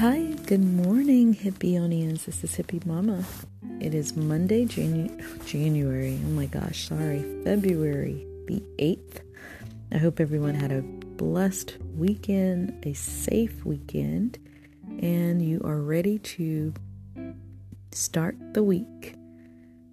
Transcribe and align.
Hi, 0.00 0.22
good 0.46 0.64
morning, 0.64 1.34
Hippionians. 1.34 2.24
This 2.24 2.42
is 2.42 2.56
Hippie 2.56 2.86
Mama. 2.86 3.22
It 3.80 3.94
is 3.94 4.16
Monday, 4.16 4.64
Janu- 4.64 5.44
January. 5.44 6.18
Oh 6.24 6.30
my 6.30 6.46
gosh, 6.46 6.88
sorry, 6.88 7.22
February 7.44 8.26
the 8.46 8.62
8th. 8.78 9.20
I 9.92 9.98
hope 9.98 10.18
everyone 10.18 10.54
had 10.54 10.72
a 10.72 10.80
blessed 10.80 11.76
weekend, 11.98 12.82
a 12.86 12.94
safe 12.94 13.62
weekend, 13.66 14.38
and 15.02 15.44
you 15.46 15.60
are 15.66 15.82
ready 15.82 16.18
to 16.18 16.72
start 17.92 18.38
the 18.54 18.62
week. 18.62 19.16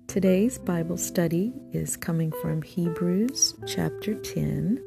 Today's 0.08 0.58
Bible 0.58 0.96
study 0.96 1.52
is 1.74 1.98
coming 1.98 2.32
from 2.42 2.62
Hebrews 2.62 3.56
chapter 3.68 4.14
10, 4.14 4.82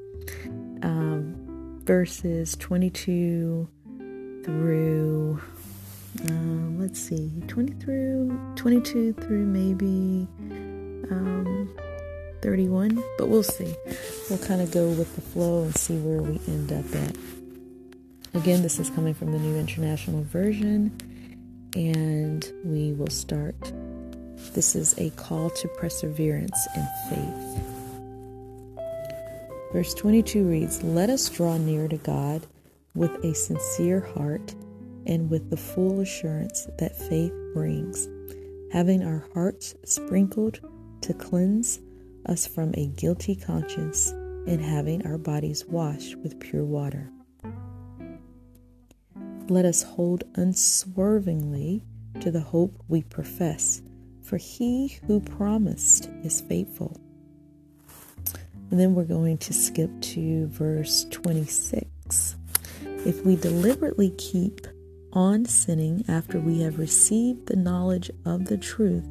um, 0.83 1.83
verses 1.85 2.57
22 2.57 3.69
through 4.45 5.41
uh, 6.29 6.81
let's 6.81 7.01
see 7.01 7.31
20 7.47 7.73
through 7.75 8.39
22 8.57 9.13
through 9.15 9.47
maybe 9.47 10.27
um, 11.11 11.73
31 12.43 13.03
but 13.19 13.29
we'll 13.29 13.43
see. 13.43 13.75
We'll 14.29 14.39
kind 14.39 14.61
of 14.61 14.71
go 14.71 14.89
with 14.89 15.15
the 15.15 15.21
flow 15.21 15.65
and 15.65 15.77
see 15.77 15.97
where 15.99 16.23
we 16.23 16.41
end 16.47 16.73
up 16.73 16.85
at. 16.95 17.17
Again 18.35 18.63
this 18.63 18.79
is 18.79 18.91
coming 18.91 19.15
from 19.15 19.33
the 19.33 19.39
new 19.39 19.57
international 19.57 20.23
version 20.25 20.97
and 21.75 22.51
we 22.65 22.93
will 22.93 23.11
start. 23.11 23.73
This 24.55 24.75
is 24.75 24.99
a 24.99 25.11
call 25.11 25.51
to 25.51 25.69
perseverance 25.69 26.67
and 26.75 26.89
faith. 27.09 27.63
Verse 29.73 29.95
22 29.95 30.45
reads 30.45 30.83
let 30.83 31.11
us 31.11 31.29
draw 31.29 31.57
near 31.57 31.87
to 31.87 31.97
god 31.99 32.47
with 32.95 33.13
a 33.25 33.35
sincere 33.35 34.01
heart 34.01 34.55
and 35.07 35.31
with 35.31 35.51
the 35.51 35.57
full 35.57 36.01
assurance 36.01 36.69
that 36.79 36.97
faith 36.97 37.33
brings, 37.55 38.09
having 38.73 39.03
our 39.03 39.27
hearts 39.35 39.75
sprinkled 39.85 40.61
to 41.01 41.15
cleanse 41.15 41.81
us 42.27 42.47
from 42.47 42.73
a 42.75 42.87
guilty 42.89 43.35
conscience 43.35 44.11
and 44.47 44.61
having 44.61 45.07
our 45.07 45.19
bodies 45.19 45.65
washed 45.67 46.17
with 46.17 46.39
pure 46.41 46.65
water. 46.65 47.11
Let 49.49 49.65
us 49.65 49.83
hold 49.83 50.25
unswervingly 50.37 51.83
to 52.21 52.31
the 52.31 52.41
hope 52.41 52.83
we 52.89 53.03
profess, 53.03 53.83
for 54.23 54.37
he 54.37 54.99
who 55.07 55.21
promised 55.21 56.09
is 56.23 56.41
faithful. 56.41 57.01
And 58.71 58.79
then 58.79 58.95
we're 58.95 59.05
going 59.05 59.39
to 59.39 59.53
skip 59.53 59.91
to 60.01 60.47
verse 60.47 61.05
26. 61.11 62.37
If 63.07 63.25
we 63.25 63.35
deliberately 63.37 64.11
keep 64.19 64.67
on 65.15 65.47
sinning 65.47 66.05
after 66.07 66.39
we 66.39 66.61
have 66.61 66.79
received 66.79 67.47
the 67.47 67.57
knowledge 67.57 68.11
of 68.27 68.45
the 68.45 68.59
truth, 68.59 69.09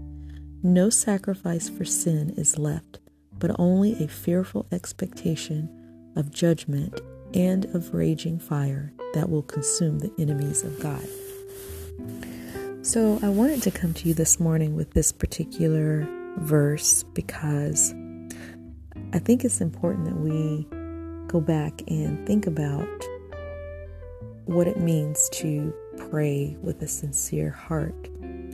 no 0.61 0.91
sacrifice 0.91 1.69
for 1.69 1.85
sin 1.85 2.29
is 2.37 2.59
left, 2.59 2.99
but 3.39 3.55
only 3.57 3.93
a 4.03 4.07
fearful 4.07 4.67
expectation 4.71 5.67
of 6.15 6.31
judgment 6.31 7.01
and 7.33 7.65
of 7.73 7.95
raging 7.95 8.37
fire 8.37 8.93
that 9.15 9.27
will 9.27 9.41
consume 9.41 9.97
the 9.97 10.13
enemies 10.19 10.63
of 10.63 10.79
God. 10.79 11.03
So, 12.85 13.19
I 13.23 13.29
wanted 13.29 13.63
to 13.63 13.71
come 13.71 13.95
to 13.95 14.07
you 14.07 14.13
this 14.13 14.39
morning 14.39 14.75
with 14.75 14.91
this 14.91 15.11
particular 15.11 16.07
verse 16.37 17.03
because 17.13 17.93
I 19.13 19.19
think 19.19 19.43
it's 19.43 19.61
important 19.61 20.05
that 20.05 20.17
we 20.17 20.67
go 21.27 21.41
back 21.41 21.81
and 21.87 22.25
think 22.27 22.45
about 22.45 22.87
what 24.49 24.67
it 24.67 24.79
means 24.79 25.29
to 25.29 25.71
pray 26.09 26.57
with 26.63 26.81
a 26.81 26.87
sincere 26.87 27.51
heart, 27.51 28.09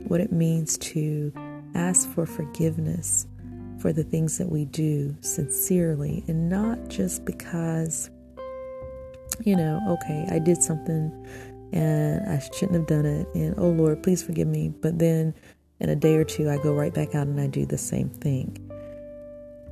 what 0.08 0.20
it 0.20 0.30
means 0.30 0.76
to 0.76 1.32
ask 1.74 2.06
for 2.10 2.26
forgiveness 2.26 3.26
for 3.78 3.94
the 3.94 4.04
things 4.04 4.36
that 4.36 4.50
we 4.50 4.66
do 4.66 5.16
sincerely 5.22 6.22
and 6.28 6.50
not 6.50 6.88
just 6.88 7.24
because, 7.24 8.10
you 9.42 9.56
know, 9.56 9.80
okay, 9.88 10.26
I 10.30 10.38
did 10.38 10.62
something 10.62 11.10
and 11.72 12.28
I 12.28 12.40
shouldn't 12.40 12.74
have 12.74 12.86
done 12.86 13.06
it, 13.06 13.26
and 13.34 13.54
oh 13.56 13.70
Lord, 13.70 14.02
please 14.02 14.22
forgive 14.22 14.48
me. 14.48 14.68
But 14.68 14.98
then 14.98 15.34
in 15.80 15.88
a 15.88 15.96
day 15.96 16.16
or 16.16 16.24
two, 16.24 16.50
I 16.50 16.58
go 16.58 16.74
right 16.74 16.92
back 16.92 17.14
out 17.14 17.26
and 17.26 17.40
I 17.40 17.46
do 17.46 17.64
the 17.64 17.78
same 17.78 18.10
thing. 18.10 18.54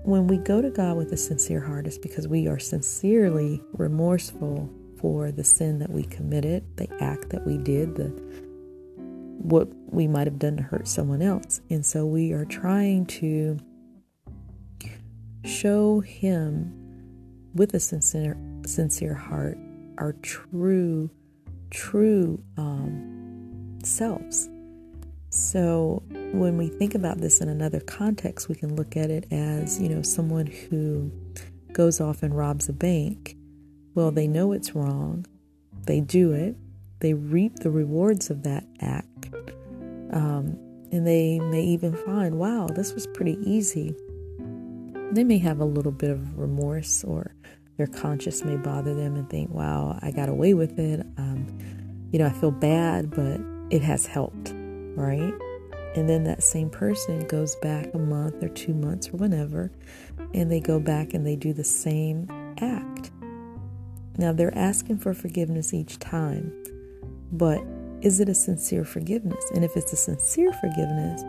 When 0.05 0.27
we 0.27 0.39
go 0.39 0.63
to 0.63 0.71
God 0.71 0.97
with 0.97 1.13
a 1.13 1.19
sincere 1.19 1.61
heart, 1.61 1.87
it's 1.87 1.99
because 1.99 2.27
we 2.27 2.49
are 2.49 2.59
sincerely 2.59 3.63
remorseful 3.75 4.71
for 5.05 5.31
the 5.31 5.45
sin 5.45 5.81
that 5.81 5.91
we 5.91 6.03
committed, 6.05 6.65
the 6.79 6.89
act 6.99 7.29
that 7.29 7.47
we 7.47 7.59
did, 7.59 7.95
the 7.95 8.07
what 9.37 9.69
we 9.93 10.09
might 10.09 10.27
have 10.27 10.39
done 10.39 10.57
to 10.57 10.63
hurt 10.63 10.89
someone 10.89 11.21
else. 11.21 11.61
And 11.69 11.85
so 11.85 12.07
we 12.07 12.33
are 12.33 12.47
trying 12.47 13.05
to 13.21 13.59
show 15.45 16.01
him 16.01 16.73
with 17.55 17.75
a 17.75 17.81
sincere 17.81 18.39
sincere 18.65 19.13
heart 19.13 19.59
our 19.99 20.15
true 20.23 21.11
true 21.69 22.43
um, 22.57 23.79
selves. 23.85 24.49
So 25.29 26.03
when 26.33 26.57
we 26.57 26.69
think 26.69 26.95
about 26.95 27.19
this 27.19 27.43
in 27.43 27.51
another 27.51 27.81
context, 27.81 28.49
we 28.49 28.55
can 28.55 28.75
look 28.75 28.97
at 28.97 29.11
it 29.11 29.27
as, 29.31 29.79
you 29.79 29.91
know, 29.91 30.01
someone 30.01 30.47
who 30.47 31.13
goes 31.75 32.01
off 32.01 32.23
and 32.23 32.35
robs 32.35 32.71
a 32.71 32.73
bank 32.73 33.37
well, 33.95 34.11
they 34.11 34.27
know 34.27 34.53
it's 34.53 34.75
wrong, 34.75 35.27
they 35.87 36.01
do 36.01 36.33
it, 36.33 36.57
they 37.01 37.15
reap 37.15 37.57
the 37.57 37.71
rewards 37.71 38.31
of 38.31 38.43
that 38.43 38.65
act, 38.81 39.31
um, 40.13 40.59
and 40.93 41.07
they 41.07 41.39
may 41.41 41.63
even 41.63 41.95
find, 41.95 42.39
wow, 42.39 42.69
this 42.69 42.95
was 42.95 43.07
pretty 43.09 43.39
easy. 43.43 43.95
They 45.13 45.25
may 45.25 45.39
have 45.39 45.61
a 45.61 45.65
little 45.65 45.93
bit 45.93 46.11
of 46.11 46.39
remorse, 46.39 47.05
or 47.05 47.35
their 47.77 47.87
conscience 47.87 48.45
may 48.45 48.57
bother 48.57 48.95
them 48.95 49.17
and 49.17 49.29
think, 49.29 49.51
wow, 49.51 49.99
I 50.03 50.11
got 50.11 50.29
away 50.29 50.55
with 50.55 50.79
it. 50.79 51.01
Um, 51.19 51.47
you 52.13 52.19
know, 52.19 52.27
I 52.27 52.31
feel 52.31 52.53
bad, 52.53 53.11
but 53.11 53.41
it 53.71 53.83
has 53.83 54.07
helped, 54.07 54.53
right? 54.95 55.35
And 55.97 56.09
then 56.09 56.25
that 56.25 56.43
same 56.43 56.71
person 56.71 57.27
goes 57.27 57.55
back 57.57 57.93
a 57.95 57.99
month 57.99 58.43
or 58.43 58.49
two 58.49 58.75
months 58.75 59.09
or 59.09 59.17
whenever, 59.17 59.71
and 60.33 60.51
they 60.51 60.61
go 60.61 60.81
back 60.81 61.15
and 61.15 61.27
they 61.27 61.37
do 61.37 61.53
the 61.53 61.65
same 61.65 62.29
act. 62.61 63.11
Now, 64.17 64.33
they're 64.33 64.57
asking 64.57 64.99
for 64.99 65.13
forgiveness 65.13 65.75
each 65.75 65.99
time, 65.99 66.53
but 67.33 67.63
is 68.01 68.21
it 68.21 68.29
a 68.29 68.35
sincere 68.35 68.85
forgiveness? 68.85 69.45
And 69.55 69.65
if 69.65 69.77
it's 69.77 69.93
a 69.93 69.97
sincere 69.97 70.53
forgiveness, 70.53 71.23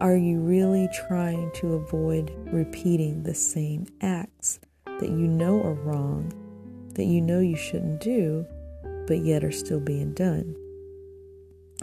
are 0.00 0.16
you 0.16 0.40
really 0.40 0.88
trying 1.08 1.50
to 1.52 1.74
avoid 1.74 2.32
repeating 2.52 3.22
the 3.22 3.34
same 3.34 3.86
acts 4.00 4.60
that 4.84 5.08
you 5.08 5.28
know 5.28 5.62
are 5.62 5.74
wrong, 5.74 6.32
that 6.94 7.04
you 7.04 7.20
know 7.20 7.40
you 7.40 7.56
shouldn't 7.56 8.00
do, 8.00 8.44
but 9.06 9.18
yet 9.18 9.44
are 9.44 9.52
still 9.52 9.80
being 9.80 10.12
done? 10.12 10.54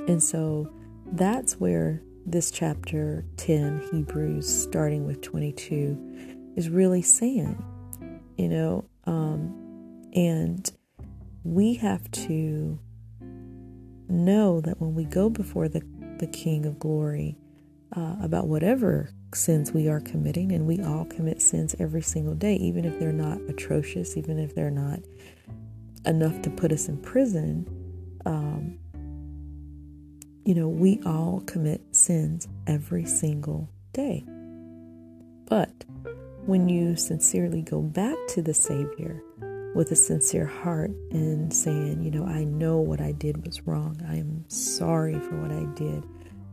And 0.08 0.22
so 0.22 0.70
that's 1.14 1.60
where 1.60 2.02
this 2.26 2.52
chapter 2.52 3.26
10, 3.38 3.90
Hebrews, 3.92 4.48
starting 4.48 5.06
with 5.06 5.22
22, 5.22 6.54
is 6.56 6.70
really 6.70 7.02
saying, 7.02 7.64
you 8.38 8.50
know, 8.50 8.86
um, 9.06 9.71
and 10.14 10.72
we 11.44 11.76
have 11.76 12.10
to 12.12 12.80
know 14.08 14.62
that 14.62 14.80
when 14.80 14.94
we 14.94 15.06
go 15.06 15.30
before 15.30 15.68
the, 15.68 15.82
the 16.20 16.28
King 16.28 16.66
of 16.66 16.78
Glory 16.80 17.38
uh, 17.96 18.16
about 18.22 18.48
whatever 18.48 19.10
sins 19.34 19.72
we 19.72 19.88
are 19.88 20.02
committing, 20.02 20.52
and 20.52 20.68
we 20.68 20.82
all 20.82 21.06
commit 21.06 21.42
sins 21.42 21.76
every 21.80 22.02
single 22.02 22.36
day, 22.36 22.56
even 22.56 22.86
if 22.86 23.00
they're 23.00 23.14
not 23.14 23.40
atrocious, 23.50 24.18
even 24.18 24.38
if 24.38 24.54
they're 24.54 24.70
not 24.70 25.00
enough 26.06 26.42
to 26.42 26.50
put 26.50 26.72
us 26.72 26.88
in 26.88 26.98
prison, 26.98 27.66
um, 28.26 28.78
you 30.44 30.56
know, 30.56 30.68
we 30.68 31.00
all 31.06 31.42
commit 31.46 31.82
sins 31.96 32.48
every 32.68 33.06
single 33.06 33.70
day. 33.94 34.26
But 35.46 35.86
when 36.46 36.68
you 36.68 36.96
sincerely 36.96 37.62
go 37.62 37.82
back 37.82 38.16
to 38.30 38.42
the 38.42 38.54
Savior, 38.54 39.22
with 39.74 39.92
a 39.92 39.96
sincere 39.96 40.46
heart 40.46 40.92
and 41.12 41.54
saying, 41.54 42.04
you 42.04 42.12
know, 42.12 42.26
I 42.26 42.44
know 42.44 42.78
what 42.78 43.00
I 43.00 43.14
did 43.14 43.46
was 43.46 43.66
wrong. 43.66 44.02
I 44.08 44.18
am 44.18 44.44
sorry 44.48 45.20
for 45.20 45.36
what 45.38 45.52
I 45.52 45.64
did. 45.76 46.04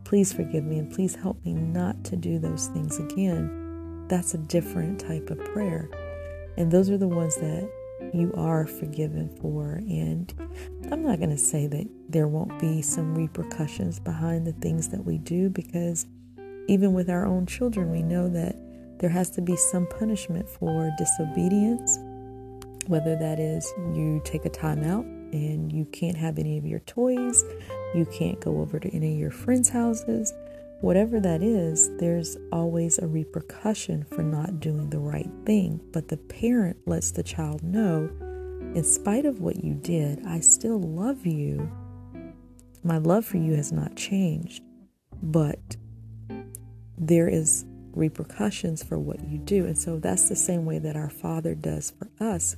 Please 0.05 0.31
forgive 0.31 0.63
me 0.63 0.79
and 0.79 0.91
please 0.91 1.15
help 1.15 1.43
me 1.43 1.53
not 1.53 2.03
to 2.05 2.15
do 2.15 2.39
those 2.39 2.67
things 2.67 2.97
again. 2.97 4.07
That's 4.07 4.33
a 4.33 4.37
different 4.37 4.99
type 4.99 5.29
of 5.29 5.37
prayer. 5.45 5.89
And 6.57 6.71
those 6.71 6.89
are 6.89 6.97
the 6.97 7.07
ones 7.07 7.35
that 7.35 7.69
you 8.13 8.33
are 8.35 8.65
forgiven 8.65 9.29
for. 9.41 9.73
And 9.73 10.33
I'm 10.91 11.03
not 11.03 11.19
going 11.19 11.29
to 11.29 11.37
say 11.37 11.67
that 11.67 11.87
there 12.07 12.27
won't 12.27 12.57
be 12.57 12.81
some 12.81 13.13
repercussions 13.13 13.99
behind 13.99 14.47
the 14.47 14.53
things 14.53 14.89
that 14.89 15.05
we 15.05 15.17
do 15.17 15.49
because 15.49 16.07
even 16.67 16.93
with 16.93 17.09
our 17.09 17.25
own 17.25 17.45
children, 17.45 17.91
we 17.91 18.01
know 18.01 18.29
that 18.29 18.55
there 18.99 19.09
has 19.09 19.29
to 19.31 19.41
be 19.41 19.55
some 19.55 19.87
punishment 19.87 20.47
for 20.49 20.89
disobedience 20.97 21.99
whether 22.87 23.15
that 23.15 23.39
is 23.39 23.71
you 23.93 24.21
take 24.23 24.45
a 24.45 24.49
time 24.49 24.83
out 24.83 25.05
and 25.05 25.71
you 25.71 25.85
can't 25.85 26.17
have 26.17 26.39
any 26.39 26.57
of 26.57 26.65
your 26.65 26.79
toys. 26.79 27.43
You 27.93 28.05
can't 28.05 28.39
go 28.39 28.61
over 28.61 28.79
to 28.79 28.89
any 28.89 29.13
of 29.13 29.19
your 29.19 29.31
friends' 29.31 29.69
houses. 29.69 30.33
Whatever 30.81 31.19
that 31.19 31.43
is, 31.43 31.89
there's 31.97 32.37
always 32.51 32.99
a 32.99 33.07
repercussion 33.07 34.05
for 34.05 34.23
not 34.23 34.59
doing 34.59 34.89
the 34.89 34.99
right 34.99 35.29
thing. 35.45 35.81
But 35.91 36.07
the 36.07 36.17
parent 36.17 36.77
lets 36.87 37.11
the 37.11 37.23
child 37.23 37.61
know, 37.63 38.09
in 38.75 38.83
spite 38.83 39.25
of 39.25 39.39
what 39.39 39.63
you 39.63 39.73
did, 39.73 40.25
I 40.25 40.39
still 40.39 40.79
love 40.79 41.25
you. 41.25 41.69
My 42.83 42.97
love 42.97 43.25
for 43.25 43.37
you 43.37 43.55
has 43.55 43.71
not 43.71 43.95
changed, 43.95 44.63
but 45.21 45.75
there 46.97 47.27
is 47.27 47.65
repercussions 47.93 48.83
for 48.83 48.97
what 48.97 49.19
you 49.27 49.37
do. 49.37 49.65
And 49.65 49.77
so 49.77 49.99
that's 49.99 50.29
the 50.29 50.35
same 50.35 50.65
way 50.65 50.79
that 50.79 50.95
our 50.95 51.09
Father 51.09 51.55
does 51.55 51.91
for 51.91 52.09
us. 52.23 52.55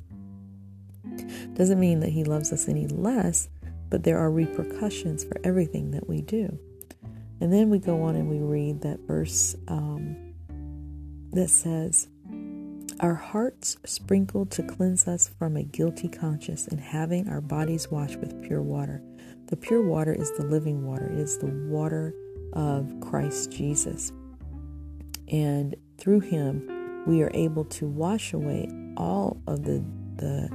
Doesn't 1.53 1.79
mean 1.79 1.99
that 2.01 2.09
He 2.09 2.23
loves 2.23 2.51
us 2.51 2.67
any 2.67 2.87
less, 2.87 3.49
but 3.89 4.03
there 4.03 4.17
are 4.17 4.31
repercussions 4.31 5.23
for 5.23 5.39
everything 5.43 5.91
that 5.91 6.07
we 6.07 6.21
do. 6.21 6.57
And 7.39 7.51
then 7.51 7.69
we 7.69 7.79
go 7.79 8.03
on 8.03 8.15
and 8.15 8.29
we 8.29 8.39
read 8.39 8.81
that 8.81 8.99
verse 9.07 9.55
um, 9.67 10.15
that 11.33 11.49
says, 11.49 12.07
Our 12.99 13.15
hearts 13.15 13.77
sprinkled 13.85 14.51
to 14.51 14.63
cleanse 14.63 15.07
us 15.07 15.29
from 15.39 15.57
a 15.57 15.63
guilty 15.63 16.07
conscience, 16.07 16.67
and 16.67 16.79
having 16.79 17.27
our 17.27 17.41
bodies 17.41 17.89
washed 17.89 18.17
with 18.17 18.41
pure 18.43 18.61
water. 18.61 19.01
The 19.47 19.57
pure 19.57 19.81
water 19.81 20.13
is 20.13 20.31
the 20.37 20.45
living 20.45 20.85
water, 20.85 21.11
it 21.11 21.19
is 21.19 21.37
the 21.39 21.47
water 21.47 22.13
of 22.53 22.93
Christ 23.01 23.51
Jesus. 23.51 24.11
And 25.27 25.75
through 25.97 26.21
him, 26.21 27.03
we 27.07 27.23
are 27.23 27.31
able 27.33 27.65
to 27.65 27.87
wash 27.87 28.33
away 28.33 28.69
all 28.97 29.41
of 29.47 29.63
the, 29.63 29.83
the, 30.17 30.49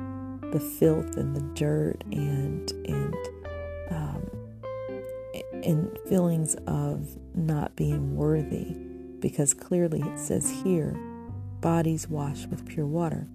the 0.53 0.61
filth 0.61 1.17
and 1.17 1.35
the 1.35 1.43
dirt 1.55 2.03
and, 2.13 2.71
and 2.87 3.15
um, 3.91 4.31
and 5.63 5.99
feelings 6.09 6.55
of 6.67 7.17
not 7.35 7.75
being 7.77 8.17
worthy, 8.17 8.77
because 9.21 9.53
clearly 9.53 10.01
it 10.01 10.19
says 10.19 10.51
here, 10.63 10.99
bodies 11.61 12.09
washed 12.09 12.49
with 12.49 12.67
pure 12.67 12.87
water. 12.87 13.27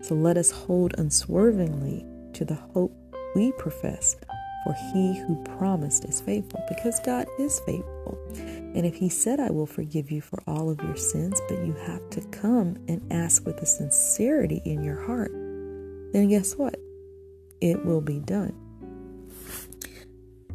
So 0.00 0.14
let 0.14 0.36
us 0.36 0.50
hold 0.50 0.94
unswervingly 0.98 2.04
to 2.34 2.44
the 2.44 2.54
hope 2.54 2.94
we 3.34 3.52
profess, 3.52 4.16
for 4.64 4.74
he 4.92 5.18
who 5.18 5.42
promised 5.58 6.04
is 6.04 6.20
faithful, 6.20 6.64
because 6.68 7.00
God 7.00 7.26
is 7.38 7.60
faithful. 7.60 8.18
And 8.36 8.86
if 8.86 8.94
he 8.94 9.08
said, 9.08 9.40
I 9.40 9.50
will 9.50 9.66
forgive 9.66 10.10
you 10.10 10.20
for 10.20 10.42
all 10.46 10.70
of 10.70 10.80
your 10.82 10.96
sins, 10.96 11.40
but 11.48 11.64
you 11.64 11.72
have 11.86 12.08
to 12.10 12.20
come 12.28 12.76
and 12.88 13.02
ask 13.12 13.44
with 13.44 13.60
a 13.60 13.66
sincerity 13.66 14.62
in 14.64 14.82
your 14.82 15.02
heart, 15.02 15.32
then 16.16 16.28
guess 16.28 16.54
what? 16.54 16.76
It 17.60 17.84
will 17.84 18.00
be 18.00 18.20
done. 18.20 18.54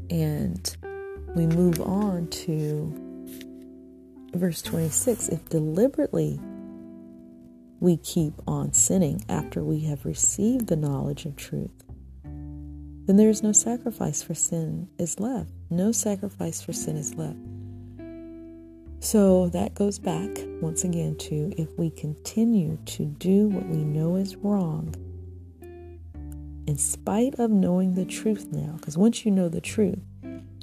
And 0.09 0.75
we 1.35 1.45
move 1.45 1.79
on 1.79 2.27
to 2.29 2.91
verse 4.33 4.63
26 4.63 5.29
if 5.29 5.47
deliberately 5.49 6.39
we 7.79 7.97
keep 7.97 8.33
on 8.47 8.73
sinning 8.73 9.23
after 9.29 9.63
we 9.63 9.81
have 9.81 10.03
received 10.03 10.65
the 10.67 10.75
knowledge 10.75 11.25
of 11.25 11.35
truth 11.35 11.83
then 12.23 13.17
there 13.17 13.29
is 13.29 13.43
no 13.43 13.51
sacrifice 13.51 14.23
for 14.23 14.33
sin 14.33 14.87
is 14.97 15.19
left 15.19 15.49
no 15.69 15.91
sacrifice 15.91 16.61
for 16.61 16.71
sin 16.71 16.95
is 16.95 17.13
left 17.15 17.37
so 19.01 19.49
that 19.49 19.75
goes 19.75 19.99
back 19.99 20.29
once 20.61 20.85
again 20.85 21.13
to 21.17 21.51
if 21.57 21.67
we 21.77 21.89
continue 21.89 22.77
to 22.85 23.03
do 23.03 23.49
what 23.49 23.67
we 23.67 23.83
know 23.83 24.15
is 24.15 24.37
wrong 24.37 24.95
in 26.71 26.77
spite 26.77 27.37
of 27.37 27.51
knowing 27.51 27.95
the 27.95 28.05
truth 28.05 28.47
now 28.53 28.77
because 28.77 28.97
once 28.97 29.25
you 29.25 29.31
know 29.31 29.49
the 29.49 29.59
truth 29.59 29.99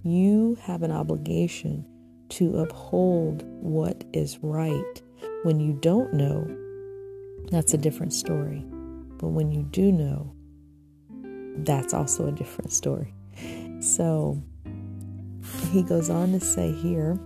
you 0.02 0.56
have 0.62 0.82
an 0.82 0.90
obligation 0.90 1.84
to 2.30 2.60
uphold 2.60 3.42
what 3.60 4.04
is 4.14 4.38
right. 4.40 5.02
When 5.42 5.60
you 5.60 5.74
don't 5.74 6.14
know, 6.14 6.48
that's 7.50 7.74
a 7.74 7.76
different 7.76 8.14
story. 8.14 8.64
But 9.18 9.28
when 9.28 9.52
you 9.52 9.64
do 9.64 9.92
know, 9.92 10.32
that's 11.58 11.92
also 11.92 12.26
a 12.26 12.32
different 12.32 12.72
story. 12.72 13.12
So 13.80 14.42
he 15.72 15.82
goes 15.82 16.08
on 16.08 16.32
to 16.32 16.40
say 16.40 16.72
here 16.72 17.18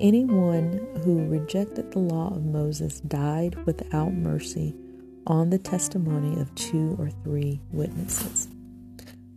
anyone 0.00 0.86
who 1.04 1.26
rejected 1.26 1.92
the 1.92 1.98
law 1.98 2.28
of 2.28 2.42
Moses 2.42 3.00
died 3.00 3.54
without 3.66 4.14
mercy 4.14 4.74
on 5.26 5.50
the 5.50 5.58
testimony 5.58 6.40
of 6.40 6.54
two 6.54 6.96
or 6.98 7.10
three 7.24 7.60
witnesses. 7.72 8.48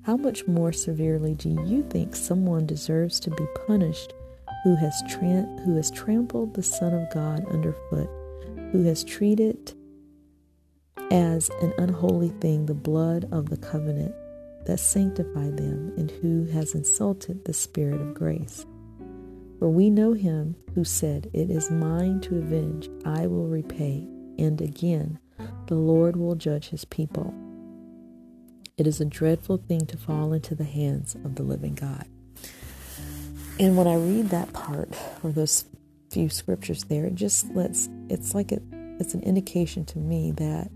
How 0.03 0.17
much 0.17 0.47
more 0.47 0.71
severely 0.71 1.35
do 1.35 1.49
you 1.65 1.83
think 1.83 2.15
someone 2.15 2.65
deserves 2.65 3.19
to 3.21 3.31
be 3.31 3.45
punished 3.67 4.13
who 4.63 4.75
has, 4.75 5.01
tra- 5.07 5.47
who 5.65 5.75
has 5.75 5.91
trampled 5.91 6.53
the 6.53 6.63
Son 6.63 6.93
of 6.93 7.11
God 7.13 7.45
underfoot, 7.49 8.09
who 8.71 8.83
has 8.83 9.03
treated 9.03 9.73
as 11.11 11.49
an 11.61 11.73
unholy 11.77 12.29
thing 12.41 12.65
the 12.65 12.73
blood 12.73 13.27
of 13.31 13.49
the 13.49 13.57
covenant 13.57 14.13
that 14.65 14.79
sanctified 14.79 15.57
them, 15.57 15.93
and 15.97 16.11
who 16.11 16.45
has 16.45 16.75
insulted 16.75 17.45
the 17.45 17.53
Spirit 17.53 18.01
of 18.01 18.13
grace? 18.13 18.65
For 19.57 19.69
we 19.69 19.89
know 19.89 20.13
him 20.13 20.55
who 20.75 20.83
said, 20.83 21.29
It 21.33 21.49
is 21.49 21.71
mine 21.71 22.21
to 22.21 22.37
avenge, 22.37 22.89
I 23.05 23.27
will 23.27 23.47
repay, 23.47 24.07
and 24.37 24.61
again, 24.61 25.19
the 25.67 25.75
Lord 25.75 26.15
will 26.15 26.35
judge 26.35 26.69
his 26.69 26.85
people. 26.85 27.33
It 28.77 28.87
is 28.87 29.01
a 29.01 29.05
dreadful 29.05 29.57
thing 29.57 29.85
to 29.87 29.97
fall 29.97 30.33
into 30.33 30.55
the 30.55 30.63
hands 30.63 31.15
of 31.15 31.35
the 31.35 31.43
living 31.43 31.75
God. 31.75 32.05
And 33.59 33.75
when 33.75 33.87
I 33.87 33.95
read 33.95 34.29
that 34.29 34.53
part 34.53 34.89
or 35.21 35.31
those 35.31 35.65
few 36.09 36.29
scriptures 36.29 36.85
there, 36.85 37.05
it 37.05 37.15
just 37.15 37.49
lets 37.53 37.89
it's 38.07 38.33
like 38.33 38.51
it 38.51 38.63
it's 38.99 39.13
an 39.13 39.21
indication 39.23 39.85
to 39.85 39.97
me 39.97 40.31
that 40.31 40.69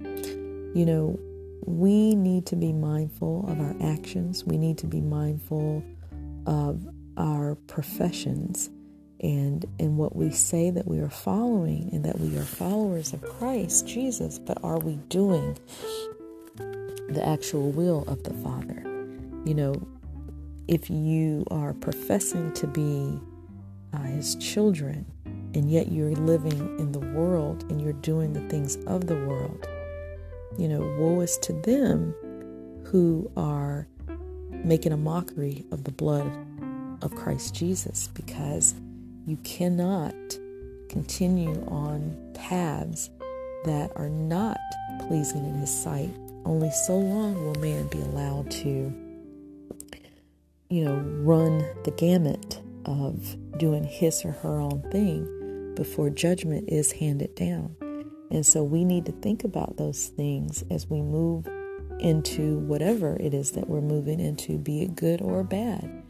you 0.75 0.85
know 0.85 1.17
we 1.65 2.13
need 2.13 2.45
to 2.47 2.55
be 2.55 2.73
mindful 2.73 3.49
of 3.49 3.59
our 3.59 3.75
actions. 3.81 4.43
We 4.43 4.57
need 4.57 4.77
to 4.79 4.87
be 4.87 4.99
mindful 4.99 5.81
of 6.45 6.85
our 7.17 7.55
professions 7.55 8.69
and 9.23 9.65
and 9.79 9.97
what 9.97 10.15
we 10.15 10.29
say 10.31 10.69
that 10.69 10.87
we 10.87 10.99
are 10.99 11.09
following 11.09 11.89
and 11.91 12.05
that 12.05 12.19
we 12.19 12.37
are 12.37 12.43
followers 12.43 13.13
of 13.13 13.23
Christ 13.23 13.87
Jesus, 13.87 14.37
but 14.37 14.57
are 14.63 14.79
we 14.79 14.97
doing 15.09 15.57
the 17.13 17.25
actual 17.25 17.71
will 17.71 18.03
of 18.07 18.23
the 18.23 18.33
Father. 18.33 18.81
You 19.45 19.53
know, 19.53 19.87
if 20.67 20.89
you 20.89 21.45
are 21.51 21.73
professing 21.73 22.53
to 22.53 22.67
be 22.67 23.19
uh, 23.93 24.03
His 24.03 24.35
children, 24.35 25.05
and 25.25 25.69
yet 25.69 25.91
you're 25.91 26.15
living 26.15 26.79
in 26.79 26.91
the 26.91 26.99
world 26.99 27.63
and 27.69 27.79
you're 27.79 27.93
doing 27.93 28.33
the 28.33 28.47
things 28.49 28.75
of 28.87 29.07
the 29.07 29.15
world, 29.15 29.67
you 30.57 30.67
know, 30.67 30.81
woe 30.97 31.21
is 31.21 31.37
to 31.39 31.53
them 31.53 32.13
who 32.85 33.31
are 33.37 33.87
making 34.49 34.91
a 34.91 34.97
mockery 34.97 35.65
of 35.71 35.83
the 35.83 35.91
blood 35.91 36.31
of 37.01 37.13
Christ 37.15 37.53
Jesus 37.53 38.07
because 38.07 38.73
you 39.25 39.37
cannot 39.37 40.13
continue 40.89 41.65
on 41.67 42.15
paths 42.33 43.09
that 43.65 43.91
are 43.95 44.09
not 44.09 44.59
pleasing 45.07 45.45
in 45.45 45.55
His 45.55 45.71
sight 45.71 46.09
only 46.45 46.71
so 46.71 46.97
long 46.97 47.35
will 47.45 47.55
man 47.55 47.87
be 47.87 47.99
allowed 47.99 48.51
to, 48.51 48.93
you 50.69 50.85
know, 50.85 50.95
run 51.23 51.59
the 51.83 51.91
gamut 51.91 52.61
of 52.85 53.35
doing 53.57 53.83
his 53.83 54.25
or 54.25 54.31
her 54.31 54.59
own 54.59 54.81
thing 54.91 55.73
before 55.75 56.09
judgment 56.09 56.69
is 56.69 56.91
handed 56.91 57.33
down. 57.35 57.75
And 58.29 58.45
so 58.45 58.63
we 58.63 58.83
need 58.83 59.05
to 59.05 59.11
think 59.11 59.43
about 59.43 59.77
those 59.77 60.07
things 60.07 60.63
as 60.69 60.89
we 60.89 61.01
move 61.01 61.47
into 61.99 62.57
whatever 62.59 63.15
it 63.19 63.33
is 63.33 63.51
that 63.51 63.69
we're 63.69 63.81
moving 63.81 64.19
into, 64.19 64.57
be 64.57 64.81
it 64.83 64.95
good 64.95 65.21
or 65.21 65.43
bad. 65.43 66.02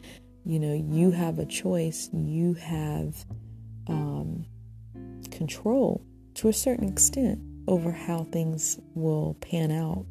You 0.44 0.58
know, 0.60 0.74
you 0.74 1.10
have 1.10 1.38
a 1.38 1.46
choice, 1.46 2.10
you 2.12 2.54
have 2.54 3.24
um, 3.88 4.44
control 5.30 6.04
to 6.34 6.48
a 6.48 6.52
certain 6.52 6.88
extent 6.88 7.40
over 7.66 7.90
how 7.90 8.24
things 8.24 8.78
will 8.94 9.36
pan 9.40 9.70
out 9.70 10.04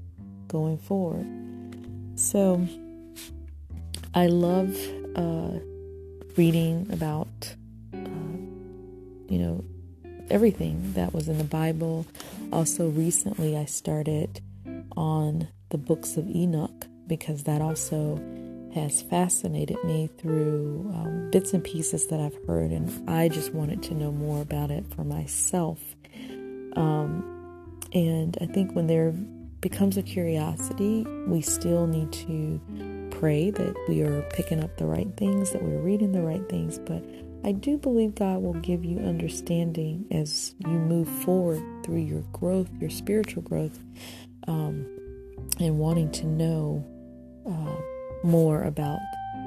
going 0.47 0.77
forward. 0.77 1.27
So 2.15 2.67
I 4.15 4.27
love 4.27 4.75
uh, 5.15 5.59
reading 6.35 6.87
about, 6.91 7.55
uh, 7.93 7.97
you 9.29 9.39
know, 9.39 9.63
everything 10.29 10.93
that 10.93 11.13
was 11.13 11.27
in 11.27 11.37
the 11.37 11.43
Bible. 11.43 12.07
Also, 12.51 12.89
recently 12.89 13.55
I 13.55 13.65
started 13.65 14.41
on 14.95 15.47
the 15.69 15.77
books 15.77 16.17
of 16.17 16.27
Enoch 16.29 16.87
because 17.07 17.43
that 17.43 17.61
also 17.61 18.19
has 18.73 19.01
fascinated 19.03 19.77
me 19.83 20.09
through 20.17 20.91
um, 20.95 21.29
bits 21.31 21.53
and 21.53 21.63
pieces 21.63 22.07
that 22.07 22.19
I've 22.19 22.37
heard, 22.47 22.71
and 22.71 23.09
I 23.09 23.29
just 23.29 23.53
wanted 23.53 23.83
to 23.83 23.93
know 23.93 24.11
more 24.11 24.41
about 24.41 24.71
it 24.71 24.85
for 24.95 25.03
myself. 25.03 25.79
Um, 26.75 27.79
and 27.93 28.37
I 28.41 28.45
think 28.47 28.75
when 28.75 28.87
there 28.87 29.11
becomes 29.61 29.97
a 29.97 30.03
curiosity, 30.03 31.05
we 31.27 31.41
still 31.41 31.87
need 31.87 32.11
to 32.13 32.59
pray 33.11 33.51
that 33.51 33.75
we 33.87 34.01
are 34.01 34.21
picking 34.33 34.63
up 34.63 34.75
the 34.77 34.85
right 34.85 35.15
things, 35.17 35.51
that 35.51 35.61
we're 35.61 35.79
reading 35.79 36.11
the 36.11 36.21
right 36.21 36.47
things. 36.49 36.79
But 36.79 37.03
I 37.45 37.51
do 37.51 37.77
believe 37.77 38.15
God 38.15 38.41
will 38.41 38.53
give 38.53 38.83
you 38.83 38.99
understanding 38.99 40.05
as 40.11 40.55
you 40.59 40.71
move 40.71 41.07
forward 41.07 41.61
through 41.83 41.99
your 41.99 42.21
growth, 42.33 42.69
your 42.79 42.89
spiritual 42.89 43.43
growth, 43.43 43.79
um, 44.47 44.85
and 45.59 45.77
wanting 45.77 46.11
to 46.11 46.25
know 46.25 46.83
uh, 47.45 47.92
more 48.23 48.63
about 48.63 48.99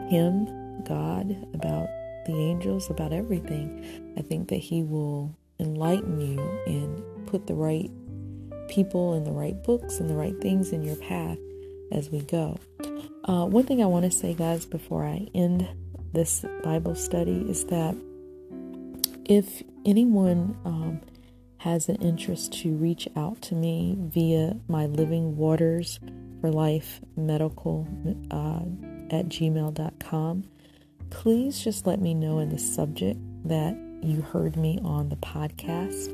Him, 0.08 0.82
God, 0.84 1.36
about 1.54 1.88
the 2.26 2.34
angels, 2.34 2.90
about 2.90 3.12
everything. 3.12 4.14
I 4.16 4.22
think 4.22 4.48
that 4.48 4.56
He 4.56 4.82
will 4.82 5.36
enlighten 5.58 6.20
you 6.20 6.40
and 6.66 7.26
put 7.26 7.46
the 7.46 7.54
right 7.54 7.90
people 8.68 9.14
and 9.14 9.26
the 9.26 9.32
right 9.32 9.62
books 9.64 10.00
and 10.00 10.10
the 10.10 10.14
right 10.14 10.38
things 10.40 10.72
in 10.72 10.82
your 10.82 10.96
path 10.96 11.38
as 11.92 12.10
we 12.10 12.20
go. 12.20 12.58
Uh, 13.24 13.46
one 13.46 13.64
thing 13.64 13.82
I 13.82 13.86
want 13.86 14.04
to 14.04 14.10
say, 14.10 14.34
guys, 14.34 14.66
before 14.66 15.04
I 15.04 15.28
end 15.34 15.68
this 16.12 16.44
Bible 16.62 16.94
study 16.94 17.44
is 17.48 17.64
that 17.66 17.96
if 19.24 19.62
anyone 19.84 20.56
um, 20.64 21.00
has 21.58 21.88
an 21.88 21.96
interest 21.96 22.52
to 22.52 22.74
reach 22.76 23.08
out 23.16 23.42
to 23.42 23.54
me 23.54 23.96
via 23.98 24.56
my 24.68 24.86
Living 24.86 25.36
Waters 25.36 25.98
for 26.40 26.50
Life 26.50 27.00
medical 27.16 27.86
uh, 28.30 29.14
at 29.14 29.26
gmail.com, 29.28 30.44
please 31.10 31.62
just 31.62 31.86
let 31.86 32.00
me 32.00 32.14
know 32.14 32.38
in 32.38 32.50
the 32.50 32.58
subject 32.58 33.18
that 33.44 33.76
you 34.02 34.22
heard 34.22 34.56
me 34.56 34.78
on 34.82 35.08
the 35.08 35.16
podcast. 35.16 36.12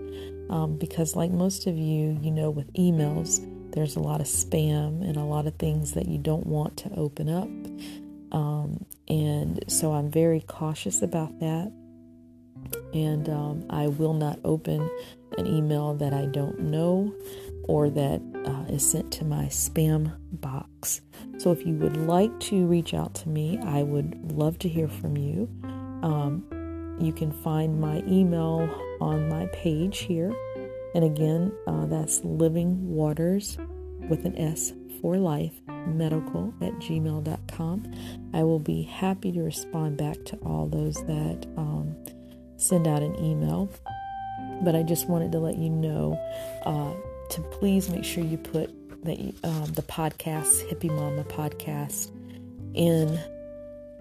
Um, 0.51 0.77
because, 0.77 1.17
like 1.17 1.31
most 1.31 1.67
of 1.67 1.77
you, 1.77 2.19
you 2.21 2.31
know, 2.31 2.51
with 2.51 2.71
emails, 2.75 3.41
there's 3.73 3.97
a 3.97 4.01
lot 4.01 4.21
of 4.21 4.27
spam 4.27 5.03
and 5.03 5.17
a 5.17 5.25
lot 5.25 5.47
of 5.47 5.55
things 5.57 5.93
that 5.93 6.07
you 6.07 6.19
don't 6.19 6.47
want 6.47 6.77
to 6.79 6.91
open 6.95 7.29
up. 7.29 7.49
Um, 8.37 8.85
and 9.09 9.65
so 9.69 9.93
I'm 9.93 10.11
very 10.11 10.41
cautious 10.41 11.03
about 11.03 11.39
that. 11.41 11.73
And 12.95 13.29
um, 13.29 13.65
I 13.71 13.89
will 13.89 14.15
not 14.15 14.39
open 14.45 14.89
an 15.39 15.47
email 15.47 15.95
that 15.95 16.13
I 16.13 16.27
don't 16.27 16.61
know 16.61 17.15
or 17.65 17.91
that 17.91 18.21
uh, 18.47 18.73
is 18.73 18.89
sent 18.89 19.13
to 19.13 19.25
my 19.25 19.45
spam 19.45 20.15
box. 20.33 21.01
So 21.39 21.53
if 21.53 21.67
you 21.67 21.75
would 21.75 21.97
like 21.97 22.39
to 22.41 22.67
reach 22.67 22.95
out 22.95 23.15
to 23.17 23.29
me, 23.29 23.59
I 23.65 23.83
would 23.83 24.33
love 24.33 24.59
to 24.61 24.69
hear 24.69 24.89
from 24.89 25.17
you. 25.17 25.49
Um, 26.03 26.45
you 27.01 27.13
can 27.13 27.33
find 27.33 27.81
my 27.81 28.03
email 28.07 28.69
on 29.01 29.29
my 29.29 29.47
page 29.47 30.01
here. 30.01 30.33
And 30.95 31.05
again, 31.05 31.53
uh, 31.67 31.87
that's 31.87 32.23
Living 32.25 32.89
Waters 32.89 33.57
with 34.09 34.25
an 34.25 34.37
S 34.39 34.73
for 35.01 35.17
life 35.17 35.55
medical 35.87 36.55
at 36.61 36.73
gmail.com. 36.75 37.93
I 38.33 38.43
will 38.45 38.59
be 38.59 38.83
happy 38.83 39.33
to 39.33 39.43
respond 39.43 39.97
back 39.97 40.25
to 40.27 40.37
all 40.39 40.67
those 40.67 40.95
that 41.07 41.47
um, 41.57 41.97
send 42.57 42.87
out 42.87 43.03
an 43.03 43.17
email. 43.17 43.71
But 44.63 44.77
I 44.77 44.83
just 44.83 45.09
wanted 45.09 45.33
to 45.33 45.39
let 45.39 45.57
you 45.57 45.71
know 45.71 46.19
uh, 46.65 46.95
to 47.33 47.41
please 47.41 47.89
make 47.89 48.05
sure 48.05 48.23
you 48.23 48.39
put 48.39 48.71
the, 49.05 49.35
um, 49.43 49.73
the 49.73 49.83
podcast, 49.83 50.69
Hippie 50.69 50.95
Mama 50.95 51.25
podcast, 51.25 52.11
in 52.75 53.19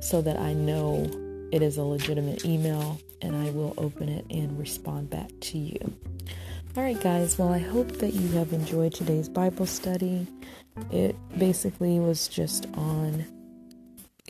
so 0.02 0.22
that 0.22 0.38
I 0.38 0.54
know 0.54 1.10
it 1.52 1.62
is 1.62 1.78
a 1.78 1.84
legitimate 1.84 2.46
email 2.46 3.00
and 3.22 3.36
I 3.36 3.52
will 3.52 3.74
open 3.78 4.10
it 4.10 4.26
and 4.30 4.58
respond 4.58 5.10
back 5.10 5.30
to 5.42 5.58
you. 5.58 5.80
All 6.76 6.84
right, 6.84 7.00
guys. 7.00 7.38
Well, 7.38 7.54
I 7.54 7.60
hope 7.60 7.92
that 8.00 8.14
you 8.14 8.28
have 8.38 8.54
enjoyed 8.54 8.94
today's 8.94 9.28
Bible 9.28 9.66
study. 9.66 10.26
It 10.92 11.16
basically 11.38 12.00
was 12.00 12.28
just 12.28 12.66
on, 12.76 13.26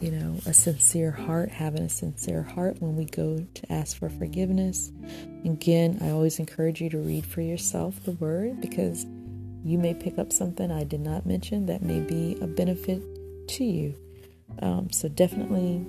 you 0.02 0.10
know, 0.10 0.40
a 0.48 0.54
sincere 0.54 1.12
heart, 1.12 1.50
having 1.50 1.84
a 1.84 1.90
sincere 1.90 2.42
heart 2.42 2.82
when 2.82 2.96
we 2.96 3.06
go 3.06 3.46
to 3.54 3.72
ask 3.72 3.98
for 3.98 4.10
forgiveness. 4.10 4.92
Again, 5.46 6.00
I 6.02 6.10
always 6.10 6.40
encourage 6.40 6.82
you 6.82 6.90
to 6.90 6.98
read 6.98 7.24
for 7.26 7.42
yourself 7.42 8.04
the 8.04 8.14
word 8.14 8.60
because 8.60 9.06
you 9.64 9.78
may 9.78 9.94
pick 9.94 10.18
up 10.18 10.34
something 10.34 10.72
I 10.72 10.86
did 10.86 11.02
not 11.02 11.28
mention 11.28 11.68
that 11.68 11.84
may 11.84 12.00
be 12.00 12.36
a 12.42 12.48
benefit 12.48 13.02
to 13.50 13.64
you. 13.64 13.96
Um, 14.60 14.92
so 14.92 15.08
definitely 15.08 15.86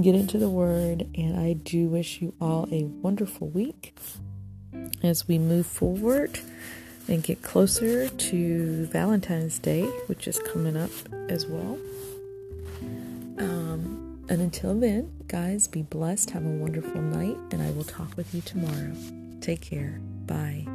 get 0.00 0.14
into 0.14 0.38
the 0.38 0.48
word, 0.48 1.08
and 1.16 1.38
I 1.38 1.54
do 1.54 1.88
wish 1.88 2.22
you 2.22 2.34
all 2.40 2.68
a 2.70 2.84
wonderful 2.84 3.48
week 3.48 3.98
as 5.02 5.26
we 5.26 5.38
move 5.38 5.66
forward 5.66 6.38
and 7.08 7.22
get 7.24 7.42
closer 7.42 8.08
to 8.08 8.86
Valentine's 8.86 9.58
Day, 9.58 9.82
which 10.06 10.28
is 10.28 10.38
coming 10.38 10.76
up 10.76 10.90
as 11.28 11.46
well. 11.46 11.76
And 14.30 14.40
until 14.40 14.78
then, 14.78 15.10
guys, 15.26 15.66
be 15.66 15.82
blessed, 15.82 16.30
have 16.30 16.46
a 16.46 16.48
wonderful 16.48 17.02
night, 17.02 17.36
and 17.50 17.60
I 17.60 17.72
will 17.72 17.82
talk 17.82 18.16
with 18.16 18.32
you 18.32 18.40
tomorrow. 18.40 18.92
Take 19.40 19.60
care. 19.60 20.00
Bye. 20.26 20.66